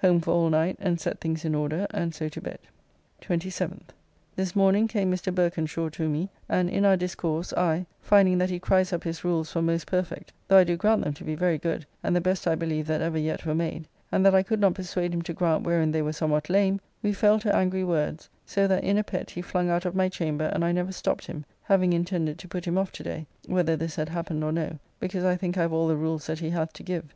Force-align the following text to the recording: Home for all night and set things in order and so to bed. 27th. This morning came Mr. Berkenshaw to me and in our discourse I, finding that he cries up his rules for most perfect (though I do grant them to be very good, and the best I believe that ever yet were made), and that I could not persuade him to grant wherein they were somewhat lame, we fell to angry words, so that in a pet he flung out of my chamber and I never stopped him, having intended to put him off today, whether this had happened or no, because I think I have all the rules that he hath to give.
Home 0.00 0.20
for 0.20 0.30
all 0.30 0.48
night 0.48 0.76
and 0.78 1.00
set 1.00 1.18
things 1.20 1.44
in 1.44 1.56
order 1.56 1.88
and 1.90 2.14
so 2.14 2.28
to 2.28 2.40
bed. 2.40 2.60
27th. 3.20 3.86
This 4.36 4.54
morning 4.54 4.86
came 4.86 5.10
Mr. 5.10 5.34
Berkenshaw 5.34 5.88
to 5.90 6.08
me 6.08 6.28
and 6.48 6.70
in 6.70 6.84
our 6.84 6.96
discourse 6.96 7.52
I, 7.54 7.86
finding 8.00 8.38
that 8.38 8.48
he 8.48 8.60
cries 8.60 8.92
up 8.92 9.02
his 9.02 9.24
rules 9.24 9.50
for 9.50 9.60
most 9.60 9.88
perfect 9.88 10.32
(though 10.46 10.58
I 10.58 10.62
do 10.62 10.76
grant 10.76 11.02
them 11.02 11.14
to 11.14 11.24
be 11.24 11.34
very 11.34 11.58
good, 11.58 11.84
and 12.00 12.14
the 12.14 12.20
best 12.20 12.46
I 12.46 12.54
believe 12.54 12.86
that 12.86 13.00
ever 13.02 13.18
yet 13.18 13.44
were 13.44 13.56
made), 13.56 13.88
and 14.12 14.24
that 14.24 14.36
I 14.36 14.44
could 14.44 14.60
not 14.60 14.74
persuade 14.74 15.12
him 15.12 15.22
to 15.22 15.32
grant 15.34 15.64
wherein 15.64 15.90
they 15.90 16.02
were 16.02 16.12
somewhat 16.12 16.48
lame, 16.48 16.80
we 17.02 17.12
fell 17.12 17.40
to 17.40 17.52
angry 17.56 17.82
words, 17.82 18.28
so 18.46 18.68
that 18.68 18.84
in 18.84 18.98
a 18.98 19.02
pet 19.02 19.30
he 19.30 19.42
flung 19.42 19.68
out 19.68 19.84
of 19.84 19.96
my 19.96 20.08
chamber 20.08 20.44
and 20.54 20.64
I 20.64 20.70
never 20.70 20.92
stopped 20.92 21.26
him, 21.26 21.44
having 21.64 21.92
intended 21.92 22.38
to 22.38 22.46
put 22.46 22.64
him 22.66 22.78
off 22.78 22.92
today, 22.92 23.26
whether 23.48 23.74
this 23.74 23.96
had 23.96 24.10
happened 24.10 24.44
or 24.44 24.52
no, 24.52 24.78
because 25.00 25.24
I 25.24 25.34
think 25.34 25.58
I 25.58 25.62
have 25.62 25.72
all 25.72 25.88
the 25.88 25.96
rules 25.96 26.28
that 26.28 26.38
he 26.38 26.50
hath 26.50 26.72
to 26.74 26.84
give. 26.84 27.06